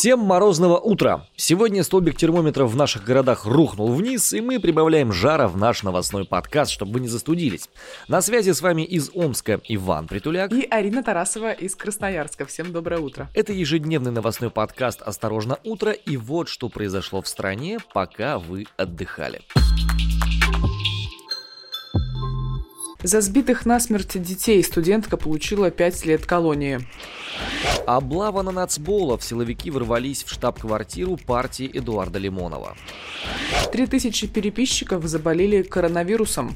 Всем 0.00 0.20
морозного 0.20 0.78
утра! 0.78 1.26
Сегодня 1.36 1.84
столбик 1.84 2.16
термометров 2.16 2.70
в 2.70 2.74
наших 2.74 3.04
городах 3.04 3.44
рухнул 3.44 3.92
вниз, 3.92 4.32
и 4.32 4.40
мы 4.40 4.58
прибавляем 4.58 5.12
жара 5.12 5.46
в 5.46 5.58
наш 5.58 5.82
новостной 5.82 6.24
подкаст, 6.24 6.70
чтобы 6.70 6.92
вы 6.92 7.00
не 7.00 7.08
застудились. 7.08 7.68
На 8.08 8.22
связи 8.22 8.52
с 8.52 8.62
вами 8.62 8.80
из 8.80 9.10
Омска 9.12 9.60
Иван 9.68 10.06
Притуляк 10.06 10.52
и 10.52 10.66
Арина 10.70 11.02
Тарасова 11.02 11.52
из 11.52 11.76
Красноярска. 11.76 12.46
Всем 12.46 12.72
доброе 12.72 12.98
утро. 12.98 13.28
Это 13.34 13.52
ежедневный 13.52 14.10
новостной 14.10 14.48
подкаст 14.48 15.02
«Осторожно, 15.02 15.58
утро» 15.64 15.92
и 15.92 16.16
вот 16.16 16.48
что 16.48 16.70
произошло 16.70 17.20
в 17.20 17.28
стране, 17.28 17.76
пока 17.92 18.38
вы 18.38 18.64
отдыхали. 18.78 19.42
За 23.02 23.22
сбитых 23.22 23.64
насмерть 23.64 24.20
детей 24.20 24.62
студентка 24.62 25.16
получила 25.16 25.70
5 25.70 26.04
лет 26.04 26.26
колонии. 26.26 26.80
Облава 27.86 28.42
на 28.42 28.52
нацболов. 28.52 29.24
Силовики 29.24 29.70
ворвались 29.70 30.22
в 30.22 30.30
штаб-квартиру 30.30 31.16
партии 31.16 31.70
Эдуарда 31.72 32.18
Лимонова. 32.18 32.76
3000 33.72 34.26
переписчиков 34.26 35.04
заболели 35.06 35.62
коронавирусом. 35.62 36.54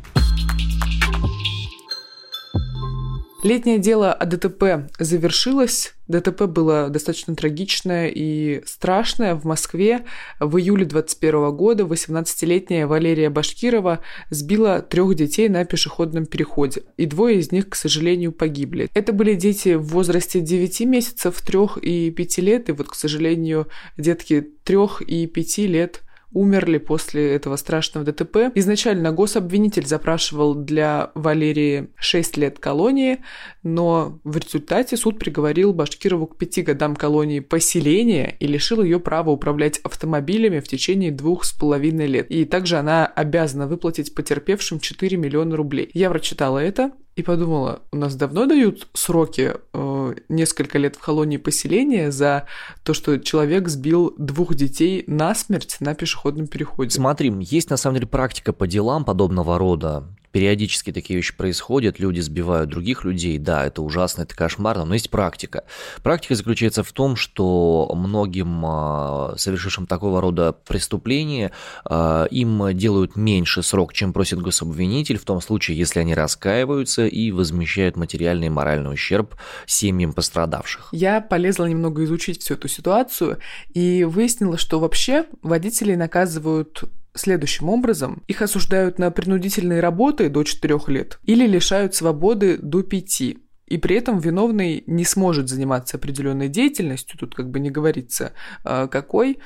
Летнее 3.42 3.78
дело 3.78 4.12
о 4.12 4.26
ДТП 4.26 4.90
завершилось. 4.98 5.93
ДТП 6.08 6.42
было 6.42 6.88
достаточно 6.90 7.34
трагичное 7.34 8.08
и 8.08 8.62
страшное. 8.66 9.34
В 9.34 9.44
Москве 9.44 10.04
в 10.38 10.58
июле 10.58 10.84
2021 10.84 11.56
года 11.56 11.84
18-летняя 11.84 12.86
Валерия 12.86 13.30
Башкирова 13.30 14.00
сбила 14.30 14.82
трех 14.82 15.14
детей 15.14 15.48
на 15.48 15.64
пешеходном 15.64 16.26
переходе. 16.26 16.82
И 16.96 17.06
двое 17.06 17.38
из 17.38 17.52
них, 17.52 17.68
к 17.70 17.74
сожалению, 17.74 18.32
погибли. 18.32 18.88
Это 18.94 19.12
были 19.12 19.34
дети 19.34 19.74
в 19.74 19.84
возрасте 19.84 20.40
9 20.40 20.80
месяцев, 20.80 21.40
3 21.40 21.60
и 21.82 22.10
5 22.10 22.38
лет. 22.38 22.68
И 22.68 22.72
вот, 22.72 22.88
к 22.88 22.94
сожалению, 22.94 23.68
детки 23.96 24.46
3 24.64 24.78
и 25.06 25.26
5 25.26 25.58
лет 25.58 26.02
умерли 26.34 26.78
после 26.78 27.34
этого 27.34 27.56
страшного 27.56 28.04
ДТП. 28.04 28.50
Изначально 28.54 29.12
гособвинитель 29.12 29.86
запрашивал 29.86 30.54
для 30.54 31.10
Валерии 31.14 31.88
6 31.96 32.36
лет 32.36 32.58
колонии, 32.58 33.20
но 33.62 34.18
в 34.24 34.36
результате 34.36 34.96
суд 34.96 35.18
приговорил 35.18 35.72
Башкирову 35.72 36.26
к 36.26 36.36
5 36.36 36.64
годам 36.64 36.96
колонии 36.96 37.40
поселения 37.40 38.36
и 38.40 38.46
лишил 38.46 38.82
ее 38.82 39.00
права 39.00 39.30
управлять 39.30 39.78
автомобилями 39.78 40.60
в 40.60 40.68
течение 40.68 41.10
двух 41.10 41.44
с 41.44 41.52
половиной 41.52 42.06
лет. 42.06 42.30
И 42.30 42.44
также 42.44 42.76
она 42.76 43.06
обязана 43.06 43.66
выплатить 43.66 44.14
потерпевшим 44.14 44.80
4 44.80 45.16
миллиона 45.16 45.56
рублей. 45.56 45.90
Я 45.94 46.10
прочитала 46.10 46.58
это, 46.58 46.90
и 47.16 47.22
подумала, 47.22 47.82
у 47.92 47.96
нас 47.96 48.16
давно 48.16 48.46
дают 48.46 48.88
сроки 48.92 49.54
э, 49.72 50.14
несколько 50.28 50.78
лет 50.78 50.96
в 50.96 51.00
колонии 51.00 51.36
поселения 51.36 52.10
за 52.10 52.46
то, 52.82 52.92
что 52.92 53.18
человек 53.18 53.68
сбил 53.68 54.14
двух 54.18 54.54
детей 54.54 55.04
насмерть 55.06 55.76
на 55.80 55.94
пешеходном 55.94 56.48
переходе. 56.48 56.90
Смотри, 56.90 57.32
есть 57.40 57.70
на 57.70 57.76
самом 57.76 57.96
деле 57.96 58.08
практика 58.08 58.52
по 58.52 58.66
делам 58.66 59.04
подобного 59.04 59.58
рода 59.58 60.08
периодически 60.34 60.90
такие 60.90 61.16
вещи 61.16 61.32
происходят, 61.32 62.00
люди 62.00 62.18
сбивают 62.18 62.68
других 62.68 63.04
людей, 63.04 63.38
да, 63.38 63.64
это 63.64 63.82
ужасно, 63.82 64.22
это 64.22 64.34
кошмарно, 64.34 64.84
но 64.84 64.94
есть 64.94 65.08
практика. 65.08 65.62
Практика 66.02 66.34
заключается 66.34 66.82
в 66.82 66.90
том, 66.90 67.14
что 67.14 67.88
многим 67.94 68.66
а, 68.66 69.34
совершившим 69.36 69.86
такого 69.86 70.20
рода 70.20 70.52
преступления 70.52 71.52
а, 71.84 72.24
им 72.24 72.76
делают 72.76 73.14
меньше 73.14 73.62
срок, 73.62 73.92
чем 73.92 74.12
просит 74.12 74.40
гособвинитель, 74.40 75.18
в 75.18 75.24
том 75.24 75.40
случае, 75.40 75.78
если 75.78 76.00
они 76.00 76.16
раскаиваются 76.16 77.06
и 77.06 77.30
возмещают 77.30 77.96
материальный 77.96 78.48
и 78.48 78.50
моральный 78.50 78.92
ущерб 78.92 79.36
семьям 79.66 80.12
пострадавших. 80.12 80.88
Я 80.90 81.20
полезла 81.20 81.66
немного 81.66 82.02
изучить 82.02 82.42
всю 82.42 82.54
эту 82.54 82.66
ситуацию 82.66 83.38
и 83.72 84.02
выяснила, 84.02 84.58
что 84.58 84.80
вообще 84.80 85.26
водителей 85.42 85.94
наказывают 85.94 86.82
следующим 87.14 87.68
образом. 87.68 88.22
Их 88.26 88.42
осуждают 88.42 88.98
на 88.98 89.10
принудительные 89.10 89.80
работы 89.80 90.28
до 90.28 90.42
4 90.42 90.78
лет 90.88 91.18
или 91.22 91.46
лишают 91.46 91.94
свободы 91.94 92.58
до 92.58 92.82
5. 92.82 93.20
И 93.66 93.78
при 93.78 93.96
этом 93.96 94.18
виновный 94.18 94.84
не 94.86 95.04
сможет 95.04 95.48
заниматься 95.48 95.96
определенной 95.96 96.48
деятельностью, 96.48 97.18
тут 97.18 97.34
как 97.34 97.50
бы 97.50 97.60
не 97.60 97.70
говорится 97.70 98.32
а, 98.62 98.88
какой, 98.88 99.38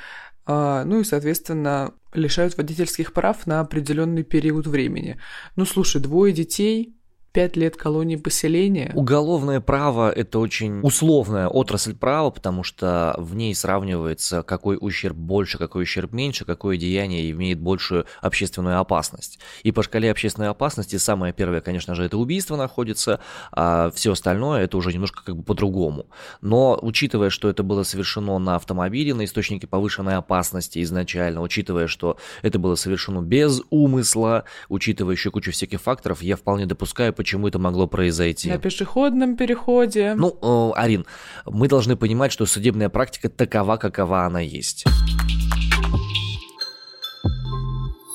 а, 0.45 0.85
ну 0.85 1.01
и, 1.01 1.05
соответственно, 1.05 1.95
лишают 2.13 2.57
водительских 2.57 3.13
прав 3.13 3.47
на 3.47 3.61
определенный 3.61 4.25
период 4.25 4.67
времени. 4.67 5.21
Ну, 5.57 5.65
слушай, 5.65 6.01
двое 6.01 6.33
детей, 6.33 6.98
пять 7.33 7.57
лет 7.57 7.77
колонии 7.77 8.17
поселения. 8.17 8.93
Уголовное 8.95 9.61
право– 9.61 10.11
это 10.17 10.39
очень 10.39 10.81
условная 10.81 11.49
отрасль 11.49 11.95
права, 11.95 12.31
потому 12.31 12.63
что 12.63 13.15
в 13.19 13.35
ней 13.35 13.55
сравнивается, 13.55 14.43
какой 14.43 14.79
ущерб 14.81 15.17
больше, 15.17 15.59
какой 15.59 15.83
ущерб 15.83 16.13
меньше, 16.13 16.45
какое 16.45 16.77
деяние 16.77 17.31
имеет 17.31 17.61
большую 17.61 18.07
общественную 18.21 18.79
опасность. 18.79 19.39
И 19.63 19.73
по 19.73 19.83
шкале 19.83 20.11
общественной 20.11 20.49
опасности 20.49 20.97
самое 20.97 21.33
первое, 21.33 21.61
конечно 21.61 21.95
же, 21.95 22.05
это 22.05 22.17
убийство 22.17 22.57
находится, 22.57 23.21
а 23.53 23.91
все 23.91 24.13
остальное– 24.13 24.63
это 24.65 24.77
уже 24.77 24.93
немножко 24.93 25.23
как 25.25 25.37
бы 25.37 25.43
по-другому. 25.43 26.07
Но 26.41 26.79
учитывая, 26.81 27.31
что 27.31 27.49
это 27.49 27.63
было 27.63 27.83
совершено 27.83 28.39
на 28.39 28.57
автомобиле, 28.57 29.15
на 29.15 29.25
источнике 29.25 29.67
повышенной 29.67 30.17
опасности 30.17 30.83
изначально, 30.83 31.43
учитывая, 31.43 31.87
что 31.87 32.17
это 32.43 32.59
было 32.59 32.75
совершено 32.75 33.21
без 33.21 33.61
умысла, 33.71 34.45
учитывая 34.69 35.15
еще 35.15 35.31
кучу 35.31 35.53
всяких 35.53 35.81
факторов, 35.81 36.23
я 36.23 36.37
вполне 36.37 36.67
допускаю, 36.67 37.13
почему 37.19 37.49
это 37.49 37.59
могло 37.59 37.89
произойти. 37.89 38.49
На 38.49 38.59
пешеходном 38.59 39.37
переходе. 39.37 40.15
Ну, 40.17 40.39
э, 40.41 40.81
Арин, 40.81 41.05
мы 41.45 41.67
должны 41.67 41.97
понимать, 41.97 42.33
что 42.33 42.47
судебная 42.47 42.89
практика 42.89 43.29
такова, 43.29 43.77
какова 43.77 44.23
она 44.23 44.41
есть. 44.41 44.85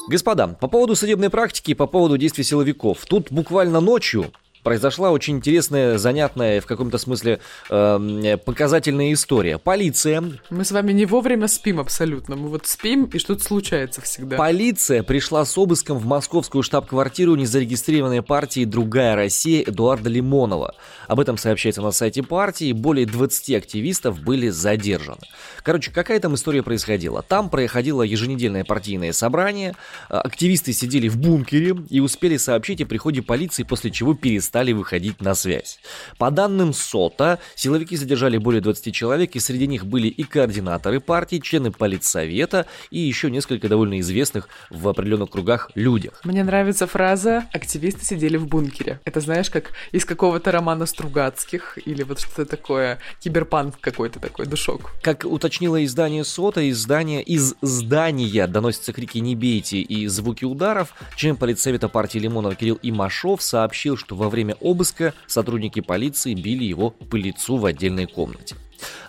Господа, 0.07 0.47
по 0.47 0.67
поводу 0.69 0.95
судебной 0.95 1.29
практики 1.29 1.71
и 1.71 1.73
по 1.73 1.85
поводу 1.85 2.17
действий 2.17 2.45
силовиков. 2.45 3.05
Тут 3.05 3.27
буквально 3.29 3.81
ночью 3.81 4.31
произошла 4.63 5.12
очень 5.12 5.38
интересная, 5.38 5.97
занятная, 5.97 6.62
в 6.62 6.66
каком-то 6.66 6.97
смысле 6.97 7.40
э, 7.69 8.38
показательная 8.44 9.13
история. 9.13 9.57
Полиция... 9.57 10.24
Мы 10.50 10.66
с 10.66 10.72
вами 10.72 10.94
не 10.94 11.06
вовремя 11.06 11.47
спим 11.47 11.79
абсолютно. 11.79 12.35
Мы 12.35 12.47
вот 12.50 12.66
спим, 12.66 13.06
и 13.06 13.19
что-то 13.19 13.44
случается 13.44 14.01
всегда. 14.01 14.38
Полиция 14.38 15.03
пришла 15.03 15.46
с 15.46 15.57
обыском 15.57 15.97
в 15.97 16.06
московскую 16.06 16.63
штаб-квартиру 16.63 17.35
незарегистрированной 17.35 18.22
партии 18.22 18.66
«Другая 18.66 19.16
Россия» 19.16 19.63
Эдуарда 19.63 20.09
Лимонова. 20.09 20.75
Об 21.07 21.19
этом 21.19 21.38
сообщается 21.38 21.81
на 21.81 21.91
сайте 21.91 22.24
партии. 22.24 22.72
Более 22.72 23.06
20 23.06 23.56
активистов 23.56 24.22
были 24.22 24.50
задержаны. 24.50 25.22
Короче, 25.62 25.91
какая 25.91 26.19
там 26.19 26.35
история 26.35 26.63
происходила? 26.63 27.22
Там 27.22 27.50
происходило 27.50 28.01
еженедельное 28.01 28.63
партийное 28.63 29.12
собрание. 29.12 29.75
Активисты 30.07 30.72
сидели 30.72 31.09
в 31.09 31.18
бункере 31.18 31.75
и 31.90 32.00
успели 32.00 32.38
сообщить 32.38 32.81
о 32.81 32.85
приходе 32.85 33.22
полиции, 33.22 33.63
после 33.63 33.91
чего 33.91 34.13
перестали 34.13 34.52
стали 34.53 34.71
выходить 34.71 35.19
на 35.19 35.33
связь. 35.33 35.79
По 36.19 36.29
данным 36.29 36.73
СОТа, 36.73 37.39
силовики 37.55 37.95
задержали 37.95 38.37
более 38.37 38.61
20 38.61 38.93
человек, 38.93 39.35
и 39.35 39.39
среди 39.39 39.65
них 39.65 39.87
были 39.87 40.07
и 40.07 40.21
координаторы 40.21 40.99
партии, 40.99 41.39
члены 41.39 41.71
политсовета 41.71 42.67
и 42.91 42.99
еще 42.99 43.31
несколько 43.31 43.67
довольно 43.67 43.99
известных 43.99 44.47
в 44.69 44.87
определенных 44.87 45.31
кругах 45.31 45.71
людях. 45.73 46.21
Мне 46.23 46.43
нравится 46.43 46.85
фраза 46.85 47.45
«активисты 47.51 48.05
сидели 48.05 48.37
в 48.37 48.45
бункере». 48.45 48.99
Это 49.05 49.21
знаешь, 49.21 49.49
как 49.49 49.71
из 49.91 50.05
какого-то 50.05 50.51
романа 50.51 50.85
Стругацких 50.85 51.79
или 51.83 52.03
вот 52.03 52.19
что-то 52.19 52.45
такое, 52.45 52.99
киберпанк 53.21 53.79
какой-то 53.79 54.19
такой, 54.19 54.45
душок. 54.45 54.91
Как 55.01 55.25
уточнило 55.25 55.83
издание 55.83 56.23
СОТа, 56.23 56.69
издание 56.69 57.23
из 57.23 57.56
здания 57.63 58.45
доносятся 58.45 58.94
крики 58.94 59.17
«не 59.17 59.35
бейте» 59.35 59.79
и 59.79 60.06
звуки 60.06 60.45
ударов, 60.45 60.94
член 61.15 61.38
политсовета 61.38 61.89
партии 61.89 62.19
Лимонова 62.19 62.53
Кирилл 62.53 62.77
Имашов 62.83 63.41
сообщил, 63.41 63.97
что 63.97 64.15
во 64.15 64.29
время 64.29 64.43
время 64.44 64.57
обыска 64.60 65.13
сотрудники 65.28 65.80
полиции 65.80 66.34
били 66.34 66.63
его 66.63 66.92
по 66.92 67.16
лицу 67.16 67.57
в 67.57 67.66
отдельной 67.66 68.06
комнате. 68.06 68.56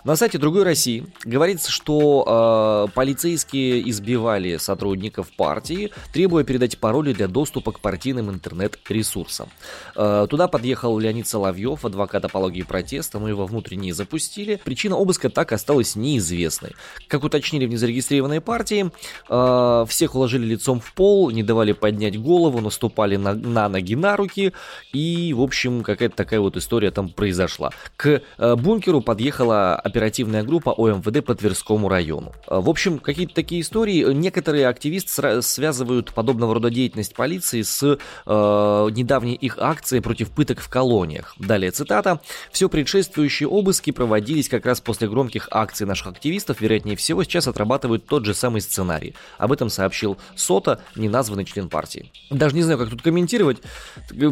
На 0.03 0.15
сайте 0.15 0.37
«Другой 0.37 0.63
России» 0.63 1.05
говорится, 1.23 1.71
что 1.71 2.87
э, 2.87 2.93
полицейские 2.93 3.89
избивали 3.89 4.57
сотрудников 4.57 5.31
партии, 5.35 5.91
требуя 6.13 6.43
передать 6.43 6.77
пароли 6.77 7.13
для 7.13 7.27
доступа 7.27 7.71
к 7.71 7.79
партийным 7.79 8.29
интернет-ресурсам. 8.29 9.49
Э, 9.95 10.27
туда 10.29 10.47
подъехал 10.47 10.97
Леонид 10.99 11.27
Соловьев, 11.27 11.85
адвокат 11.85 12.25
апологии 12.25 12.61
протеста, 12.61 13.19
но 13.19 13.27
его 13.27 13.45
внутренние 13.45 13.93
запустили. 13.93 14.59
Причина 14.63 14.95
обыска 14.95 15.29
так 15.29 15.51
осталась 15.51 15.95
неизвестной. 15.95 16.75
Как 17.07 17.23
уточнили 17.23 17.65
в 17.65 17.69
незарегистрированной 17.69 18.41
партии, 18.41 18.91
э, 19.29 19.85
всех 19.87 20.15
уложили 20.15 20.45
лицом 20.45 20.79
в 20.79 20.93
пол, 20.93 21.31
не 21.31 21.43
давали 21.43 21.71
поднять 21.71 22.19
голову, 22.19 22.61
наступали 22.61 23.15
на, 23.15 23.33
на 23.33 23.69
ноги, 23.69 23.95
на 23.95 24.15
руки, 24.15 24.53
и, 24.93 25.33
в 25.33 25.41
общем, 25.41 25.83
какая-то 25.83 26.15
такая 26.15 26.39
вот 26.39 26.57
история 26.57 26.91
там 26.91 27.09
произошла. 27.09 27.71
К 27.97 28.21
э, 28.37 28.55
бункеру 28.55 29.01
подъехала 29.01 29.64
оперативная 29.73 30.43
группа 30.43 30.69
ОМВД 30.69 31.25
по 31.25 31.33
Тверскому 31.33 31.89
району. 31.89 32.33
В 32.47 32.69
общем, 32.69 32.99
какие-то 32.99 33.33
такие 33.33 33.61
истории. 33.61 34.13
Некоторые 34.13 34.67
активисты 34.67 35.41
связывают 35.41 36.13
подобного 36.13 36.53
рода 36.53 36.69
деятельность 36.69 37.15
полиции 37.15 37.61
с 37.63 37.83
э, 37.83 37.97
недавней 38.25 39.35
их 39.35 39.57
акцией 39.57 40.01
против 40.01 40.31
пыток 40.31 40.59
в 40.59 40.69
колониях. 40.69 41.35
Далее 41.39 41.71
цитата. 41.71 42.19
«Все 42.51 42.69
предшествующие 42.69 43.47
обыски 43.47 43.91
проводились 43.91 44.49
как 44.49 44.65
раз 44.65 44.81
после 44.81 45.07
громких 45.07 45.47
акций 45.51 45.87
наших 45.87 46.07
активистов. 46.07 46.61
Вероятнее 46.61 46.95
всего, 46.95 47.23
сейчас 47.23 47.47
отрабатывают 47.47 48.05
тот 48.05 48.25
же 48.25 48.33
самый 48.33 48.61
сценарий». 48.61 49.15
Об 49.37 49.51
этом 49.51 49.69
сообщил 49.69 50.17
Сота, 50.35 50.81
неназванный 50.95 51.45
член 51.45 51.69
партии. 51.69 52.11
Даже 52.29 52.55
не 52.55 52.63
знаю, 52.63 52.79
как 52.79 52.89
тут 52.89 53.01
комментировать, 53.01 53.57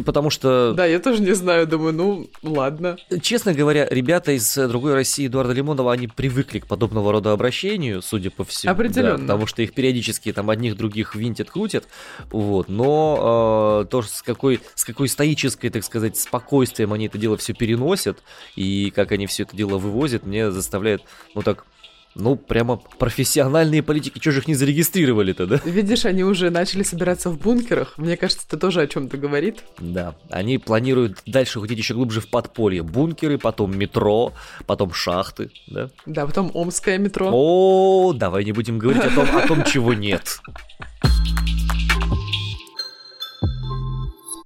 потому 0.04 0.30
что... 0.30 0.72
Да, 0.74 0.86
я 0.86 0.98
тоже 0.98 1.22
не 1.22 1.34
знаю, 1.34 1.66
думаю, 1.66 1.92
ну, 1.92 2.28
ладно. 2.42 2.96
Честно 3.22 3.54
говоря, 3.54 3.86
ребята 3.90 4.32
из 4.32 4.54
другой 4.54 4.94
России 4.94 5.23
Эдуарда 5.26 5.52
Лимонова, 5.52 5.92
они 5.92 6.08
привыкли 6.08 6.58
к 6.58 6.66
подобного 6.66 7.12
рода 7.12 7.32
обращению, 7.32 8.02
судя 8.02 8.30
по 8.30 8.44
всему. 8.44 8.72
Определенно. 8.72 9.18
Да, 9.18 9.22
потому 9.22 9.46
что 9.46 9.62
их 9.62 9.72
периодически 9.72 10.32
там 10.32 10.50
одних 10.50 10.76
других 10.76 11.14
винтят, 11.14 11.50
крутят. 11.50 11.86
Вот. 12.30 12.68
Но 12.68 13.82
э, 13.84 13.90
то, 13.90 14.02
с 14.02 14.22
какой, 14.22 14.60
с 14.74 14.84
какой 14.84 15.08
стоической, 15.08 15.70
так 15.70 15.84
сказать, 15.84 16.16
спокойствием 16.16 16.92
они 16.92 17.06
это 17.06 17.18
дело 17.18 17.36
все 17.36 17.52
переносят, 17.52 18.22
и 18.56 18.90
как 18.90 19.12
они 19.12 19.26
все 19.26 19.44
это 19.44 19.56
дело 19.56 19.78
вывозят, 19.78 20.26
мне 20.26 20.50
заставляет, 20.50 21.02
ну 21.34 21.42
так, 21.42 21.64
ну, 22.14 22.36
прямо 22.36 22.76
профессиональные 22.98 23.82
политики, 23.82 24.18
что 24.20 24.32
же 24.32 24.40
их 24.40 24.48
не 24.48 24.54
зарегистрировали-то, 24.54 25.46
да? 25.46 25.60
Видишь, 25.64 26.04
они 26.04 26.24
уже 26.24 26.50
начали 26.50 26.82
собираться 26.82 27.30
в 27.30 27.38
бункерах. 27.38 27.94
Мне 27.96 28.16
кажется, 28.16 28.44
это 28.46 28.56
тоже 28.56 28.82
о 28.82 28.86
чем-то 28.86 29.16
говорит. 29.16 29.64
Да, 29.78 30.14
они 30.30 30.58
планируют 30.58 31.22
дальше 31.26 31.58
уходить 31.58 31.78
еще 31.78 31.94
глубже 31.94 32.20
в 32.20 32.28
подполье. 32.28 32.82
Бункеры, 32.82 33.38
потом 33.38 33.76
метро, 33.76 34.32
потом 34.66 34.92
шахты, 34.92 35.50
да? 35.66 35.90
Да, 36.06 36.26
потом 36.26 36.50
Омское 36.54 36.98
метро. 36.98 37.30
О, 37.32 38.12
давай 38.12 38.44
не 38.44 38.52
будем 38.52 38.78
говорить 38.78 39.04
о 39.04 39.10
том, 39.10 39.36
о 39.36 39.46
том, 39.46 39.64
чего 39.64 39.92
нет. 39.94 40.40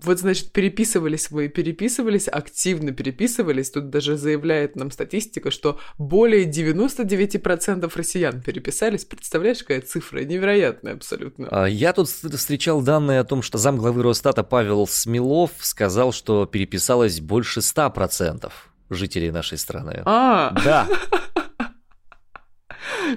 Вот, 0.09 0.21
значит, 0.21 0.53
переписывались 0.53 1.31
вы, 1.31 1.49
переписывались, 1.49 2.29
активно 2.29 2.93
переписывались. 2.93 3.71
Тут 3.71 3.91
даже 3.91 4.17
заявляет 4.17 4.75
нам 4.75 4.91
статистика, 4.91 5.51
что 5.51 5.79
более 5.99 6.47
99% 6.51 7.93
россиян 7.95 8.41
переписались. 8.41 9.05
Представляешь, 9.05 9.59
какая 9.59 9.83
цифра? 9.83 10.21
Невероятная 10.21 10.95
абсолютно. 10.95 11.49
А, 11.51 11.67
я 11.67 11.93
тут 11.93 12.09
встречал 12.09 12.81
данные 12.81 13.21
о 13.21 13.25
том, 13.25 13.43
что 13.43 13.59
замглавы 13.59 14.03
Росстата 14.03 14.43
Павел 14.45 14.87
Смелов 14.87 15.51
сказал, 15.59 16.13
что 16.13 16.47
переписалось 16.47 17.21
больше 17.21 17.61
100% 17.61 18.51
жителей 18.89 19.31
нашей 19.31 19.59
страны. 19.59 20.03
А, 20.07 20.55
Да, 20.65 20.89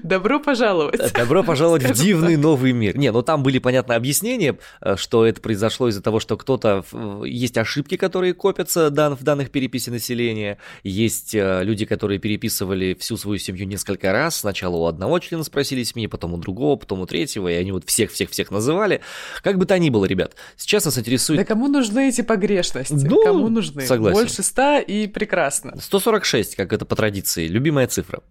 добро 0.04 0.40
пожаловать. 0.40 1.14
Добро 1.14 1.44
пожаловать 1.44 1.84
в 1.84 1.94
дивный 1.94 2.38
новый 2.38 2.72
мир. 2.74 2.98
Не, 2.98 3.12
ну 3.12 3.22
там 3.22 3.44
были, 3.44 3.60
понятно, 3.60 3.96
объяснения, 3.96 4.58
э, 4.82 4.96
что 4.98 5.26
это 5.26 5.42
произошло 5.42 5.88
из-за 5.90 6.02
того, 6.02 6.20
что 6.20 6.38
кто-то... 6.38 6.84
Есть 7.26 7.58
ошибки, 7.58 7.98
которые 7.98 8.34
копятся 8.34 8.90
в 8.90 9.24
данных 9.24 9.52
переписи 9.52 9.90
населения, 9.90 10.58
есть 10.84 11.36
э, 11.36 11.64
люди, 11.64 11.86
которые 11.86 12.20
переписывали 12.20 12.96
всю 13.00 13.18
свою 13.18 13.38
семью 13.38 13.68
несколько 13.68 14.12
раз. 14.12 14.38
Сначала 14.38 14.76
у 14.76 14.86
одного 14.86 15.20
члена 15.20 15.44
спросили 15.44 15.84
семьи, 15.84 16.08
потом 16.08 16.34
у 16.34 16.38
другого, 16.38 16.76
потом 16.76 17.02
у 17.02 17.06
третьего, 17.06 17.48
и 17.48 17.54
они 17.54 17.72
вот 17.72 17.86
всех-всех-всех 17.86 18.52
называли. 18.52 19.02
Как 19.44 19.58
бы 19.58 19.66
то 19.66 19.78
ни 19.78 19.90
было, 19.90 20.06
ребят, 20.06 20.36
сейчас 20.58 20.86
нас 20.86 20.98
интересует... 20.98 21.40
Да 21.40 21.46
кому 21.46 21.68
нужны 21.68 22.10
эти 22.10 22.22
погрешности? 22.22 22.94
Ну, 22.94 23.24
кому 23.24 23.50
нужны? 23.50 23.86
согласен. 23.92 24.20
Больше 24.20 24.44
ста 24.44 24.80
и 24.80 25.08
прекрасно. 25.08 25.80
146, 25.80 26.56
как 26.56 26.74
это 26.74 26.86
по 26.86 26.96
традиции, 26.96 27.48
любимая 27.48 27.88
цифра. 27.88 28.22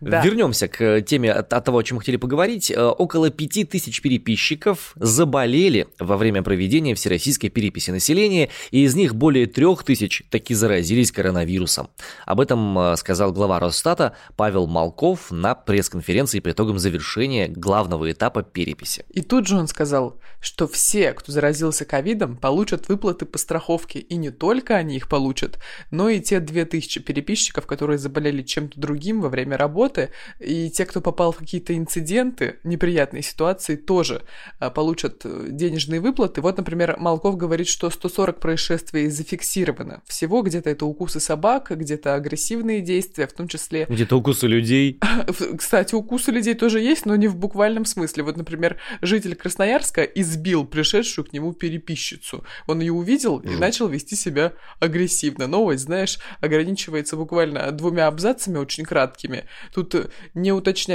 Да. 0.00 0.22
Вернемся 0.22 0.68
к 0.68 1.02
теме 1.10 1.32
от, 1.32 1.48
того, 1.48 1.78
о 1.78 1.82
чем 1.82 1.96
мы 1.96 2.02
хотели 2.02 2.16
поговорить. 2.16 2.70
Э, 2.70 2.84
Около 2.86 3.30
5000 3.30 4.00
переписчиков 4.00 4.92
заболели 4.94 5.88
во 5.98 6.16
время 6.16 6.42
проведения 6.42 6.94
всероссийской 6.94 7.50
переписи 7.50 7.90
населения, 7.90 8.48
и 8.70 8.84
из 8.84 8.94
них 8.94 9.14
более 9.14 9.46
3000 9.46 10.26
таки 10.30 10.54
заразились 10.54 11.10
коронавирусом. 11.10 11.90
Об 12.26 12.40
этом 12.40 12.78
э, 12.78 12.96
сказал 12.96 13.32
глава 13.32 13.58
Росстата 13.58 14.14
Павел 14.36 14.68
Малков 14.68 15.32
на 15.32 15.54
пресс-конференции 15.54 16.38
по 16.38 16.50
итогам 16.50 16.78
завершения 16.78 17.48
главного 17.48 18.12
этапа 18.12 18.42
переписи. 18.42 19.04
И 19.10 19.22
тут 19.22 19.48
же 19.48 19.56
он 19.56 19.66
сказал, 19.66 20.20
что 20.40 20.68
все, 20.68 21.12
кто 21.12 21.32
заразился 21.32 21.84
ковидом, 21.84 22.36
получат 22.36 22.88
выплаты 22.88 23.26
по 23.26 23.38
страховке. 23.38 23.98
И 23.98 24.16
не 24.16 24.30
только 24.30 24.76
они 24.76 24.96
их 24.96 25.08
получат, 25.08 25.58
но 25.90 26.08
и 26.08 26.20
те 26.20 26.38
2000 26.38 27.00
переписчиков, 27.00 27.66
которые 27.66 27.98
заболели 27.98 28.42
чем-то 28.42 28.78
другим 28.78 29.20
во 29.20 29.28
время 29.28 29.56
работы, 29.56 30.10
и 30.38 30.70
те, 30.70 30.86
кто 30.86 30.99
попал 31.00 31.32
в 31.32 31.38
какие-то 31.38 31.76
инциденты, 31.76 32.58
неприятные 32.64 33.22
ситуации, 33.22 33.76
тоже 33.76 34.22
а, 34.58 34.70
получат 34.70 35.22
э, 35.24 35.46
денежные 35.50 36.00
выплаты. 36.00 36.40
Вот, 36.40 36.56
например, 36.56 36.96
Малков 36.98 37.36
говорит, 37.36 37.68
что 37.68 37.90
140 37.90 38.40
происшествий 38.40 39.08
зафиксировано. 39.08 40.02
Всего 40.06 40.42
где-то 40.42 40.70
это 40.70 40.86
укусы 40.86 41.20
собак, 41.20 41.70
где-то 41.70 42.14
агрессивные 42.14 42.80
действия, 42.80 43.26
в 43.26 43.32
том 43.32 43.48
числе... 43.48 43.86
Где-то 43.88 44.16
укусы 44.16 44.46
людей. 44.46 45.00
Кстати, 45.58 45.94
укусы 45.94 46.30
людей 46.30 46.54
тоже 46.54 46.80
есть, 46.80 47.06
но 47.06 47.16
не 47.16 47.28
в 47.28 47.36
буквальном 47.36 47.84
смысле. 47.84 48.22
Вот, 48.22 48.36
например, 48.36 48.78
житель 49.02 49.34
Красноярска 49.34 50.02
избил 50.02 50.64
пришедшую 50.64 51.24
к 51.24 51.32
нему 51.32 51.52
переписчицу. 51.52 52.44
Он 52.66 52.80
ее 52.80 52.92
увидел 52.92 53.38
и 53.38 53.50
начал 53.56 53.88
вести 53.88 54.16
себя 54.16 54.52
агрессивно. 54.78 55.46
Новость, 55.46 55.84
знаешь, 55.84 56.18
ограничивается 56.40 57.16
буквально 57.16 57.70
двумя 57.72 58.06
абзацами 58.06 58.58
очень 58.58 58.84
краткими. 58.84 59.44
Тут 59.74 59.94
э, 59.94 60.08
не 60.34 60.52
уточняется, 60.52 60.89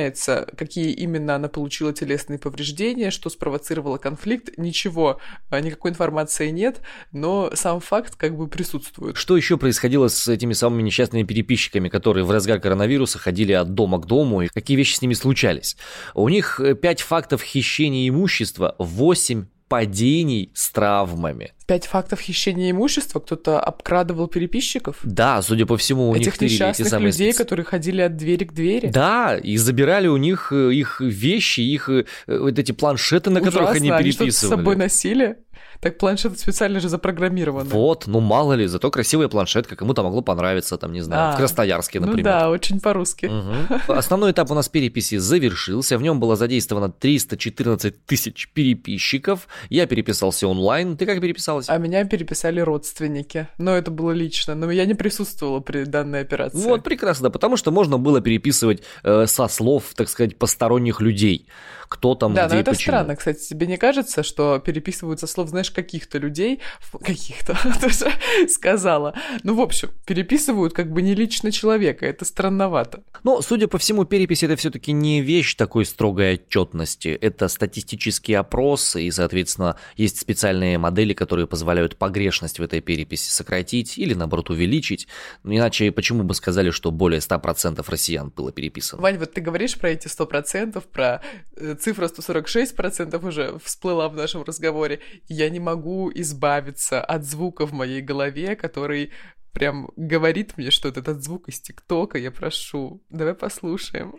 какие 0.58 0.92
именно 0.92 1.36
она 1.36 1.48
получила 1.48 1.94
телесные 1.94 2.40
повреждения, 2.40 3.12
что 3.12 3.30
спровоцировало 3.30 3.98
конфликт. 3.98 4.58
Ничего, 4.58 5.20
а, 5.50 5.60
никакой 5.62 5.92
информации 5.92 6.50
нет, 6.50 6.82
но 7.12 7.52
сам 7.54 7.80
факт 7.80 8.16
как 8.16 8.36
бы 8.38 8.48
присутствует. 8.48 9.18
Что 9.18 9.38
еще 9.38 9.58
происходило 9.58 10.08
с 10.08 10.28
этими 10.28 10.54
самыми 10.54 10.84
несчастными 10.84 11.24
переписчиками, 11.24 11.90
которые 11.90 12.24
в 12.24 12.32
разгар 12.32 12.60
коронавируса 12.60 13.20
ходили 13.20 13.54
от 13.54 13.74
дома 13.74 14.00
к 14.00 14.06
дому, 14.06 14.42
и 14.42 14.48
какие 14.48 14.78
вещи 14.78 14.96
с 14.96 15.02
ними 15.02 15.14
случались? 15.14 15.78
У 16.14 16.28
них 16.30 16.60
5 16.82 17.02
фактов 17.02 17.42
хищения 17.42 18.08
имущества, 18.10 18.76
8 18.80 19.46
падений 19.68 20.52
с 20.54 20.70
травмами. 20.72 21.52
Пять 21.68 21.88
фактов 21.88 22.20
хищения 22.20 22.70
имущества. 22.70 23.20
Кто-то 23.20 23.60
обкрадывал 23.60 24.28
переписчиков. 24.28 25.00
Да, 25.04 25.42
судя 25.42 25.66
по 25.66 25.78
всему, 25.78 26.10
у 26.10 26.16
Этих 26.16 26.26
них 26.26 26.38
тырили 26.38 26.54
эти 26.56 26.62
несчастных 26.62 26.88
самые 26.90 27.08
людей, 27.08 27.34
которые 27.34 27.66
ходили 27.66 28.02
от 28.02 28.16
двери 28.16 28.44
к 28.44 28.54
двери. 28.54 28.88
Да, 28.88 29.36
и 29.36 29.58
забирали 29.58 30.08
у 30.08 30.18
них 30.18 30.52
э, 30.52 30.72
их 30.74 31.02
вещи, 31.02 31.62
их 31.62 31.90
э, 31.90 32.06
вот 32.28 32.60
эти 32.60 32.72
планшеты, 32.72 33.32
на 33.32 33.42
которых 33.42 33.72
Ужасно, 33.72 33.96
они 33.98 34.12
что-то 34.12 34.32
с 34.32 34.38
собой 34.38 34.76
переписывали. 34.76 34.78
носили. 34.78 35.38
Так 35.86 36.00
планшеты 36.00 36.36
специально 36.36 36.80
же 36.80 36.90
запрограммированы. 36.90 37.70
Вот, 37.70 38.08
ну 38.08 38.20
мало 38.20 38.54
ли, 38.54 38.66
зато 38.66 38.90
красивая 38.90 39.28
планшетка, 39.28 39.76
кому-то 39.76 40.02
могло 40.02 40.22
понравиться, 40.24 40.78
там, 40.78 40.92
не 40.94 41.02
знаю, 41.02 41.30
А, 41.30 41.34
в 41.34 41.38
Красноярске, 41.38 42.00
Ну 42.00 42.08
например. 42.08 42.26
да, 42.26 42.50
очень 42.50 42.80
по-русски. 42.80 43.28
Мгм. 43.28 43.82
Основной 43.96 44.32
этап 44.32 44.50
у 44.50 44.56
нас 44.56 44.68
переписи 44.68 45.18
завершился, 45.18 46.00
в 46.00 46.02
нем 46.02 46.20
было 46.20 46.36
задействовано 46.36 46.90
314 46.90 48.04
тысяч 48.08 48.50
переписчиков. 48.52 49.48
Я 49.70 49.86
переписался 49.86 50.48
онлайн. 50.48 50.98
Ты 50.98 51.06
как 51.06 51.22
переписалась? 51.22 51.70
А 51.70 51.78
меня 51.78 52.04
переписали 52.06 52.62
родственники. 52.62 53.48
Но 53.60 53.76
это 53.76 53.92
было 53.92 54.10
лично. 54.10 54.56
Но 54.56 54.72
я 54.72 54.86
не 54.86 54.96
присутствовала 54.96 55.60
при 55.60 55.84
данной 55.86 56.22
операции. 56.22 56.58
Вот, 56.58 56.84
прекрасно, 56.84 57.30
потому 57.30 57.58
что 57.58 57.70
можно 57.70 58.00
было 58.00 58.22
переписывать 58.22 58.82
э, 59.04 59.28
со 59.28 59.48
слов, 59.48 59.84
так 59.96 60.10
сказать, 60.10 60.36
посторонних 60.40 61.00
людей. 61.00 61.48
Кто 61.88 62.16
там, 62.16 62.34
Да, 62.34 62.48
где 62.48 62.56
но 62.56 62.62
это 62.62 62.72
почему. 62.72 62.94
странно, 62.94 63.16
кстати. 63.16 63.48
Тебе 63.48 63.68
не 63.68 63.78
кажется, 63.78 64.24
что 64.24 64.58
переписываются 64.58 65.28
слов, 65.28 65.50
знаешь, 65.50 65.70
каких-то 65.76 66.18
людей, 66.18 66.62
каких-то, 67.04 67.58
тоже 67.82 68.12
сказала. 68.50 69.14
Ну, 69.44 69.56
в 69.56 69.62
общем, 69.62 69.90
переписывают 70.06 70.74
как 70.74 70.92
бы 70.92 71.02
не 71.02 71.14
лично 71.14 71.52
человека. 71.52 72.06
Это 72.06 72.26
странновато. 72.26 73.04
Но, 73.24 73.42
судя 73.42 73.68
по 73.68 73.78
всему, 73.78 74.06
перепись 74.06 74.44
это 74.44 74.56
все-таки 74.56 74.92
не 74.92 75.22
вещь 75.22 75.56
такой 75.56 75.86
строгой 75.86 76.36
отчетности. 76.36 77.10
Это 77.10 77.48
статистический 77.48 78.34
опрос, 78.34 78.96
и, 78.96 79.12
соответственно, 79.12 79.78
есть 79.98 80.20
специальные 80.20 80.78
модели, 80.78 81.14
которые 81.14 81.48
позволяют 81.48 81.98
погрешность 81.98 82.60
в 82.60 82.64
этой 82.64 82.82
переписи 82.82 83.30
сократить 83.30 83.98
или, 83.98 84.14
наоборот, 84.14 84.50
увеличить. 84.50 85.08
Ну, 85.44 85.56
Иначе 85.56 85.92
почему 85.92 86.24
бы 86.24 86.34
сказали, 86.34 86.72
что 86.72 86.92
более 86.92 87.20
100% 87.20 87.84
россиян 87.88 88.32
было 88.36 88.52
переписано? 88.52 89.02
Вань, 89.02 89.18
вот 89.18 89.34
ты 89.34 89.42
говоришь 89.42 89.78
про 89.78 89.90
эти 89.90 90.08
100%, 90.08 90.84
про 90.92 91.22
э, 91.56 91.76
цифра 91.76 92.08
146% 92.08 93.28
уже 93.28 93.60
всплыла 93.64 94.10
в 94.10 94.16
нашем 94.16 94.44
разговоре. 94.44 95.00
Я 95.28 95.50
не 95.56 95.62
могу 95.62 96.12
избавиться 96.14 97.02
от 97.02 97.24
звука 97.24 97.66
в 97.66 97.72
моей 97.72 98.02
голове, 98.02 98.58
который 98.58 99.12
прям 99.54 99.90
говорит 99.96 100.58
мне, 100.58 100.70
что 100.70 100.90
это 100.90 101.00
этот 101.00 101.24
звук 101.24 101.48
из 101.48 101.62
ТикТока. 101.62 102.18
Я 102.18 102.30
прошу, 102.30 103.02
давай 103.10 103.36
послушаем. 103.36 104.16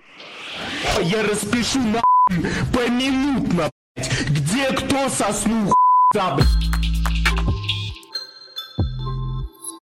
Я 1.02 1.23
распишу 1.23 1.78
на 1.81 2.02
поминутно, 2.73 3.71
где 4.31 4.73
кто 4.73 5.11
соснул. 5.11 5.75